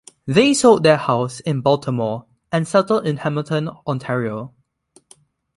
They 0.25 0.55
sold 0.55 0.81
their 0.81 0.97
house 0.97 1.41
in 1.41 1.61
Baltimore 1.61 2.25
and 2.51 2.67
settled 2.67 3.05
in 3.05 3.17
Hamilton, 3.17 3.69
Ontario. 3.85 4.51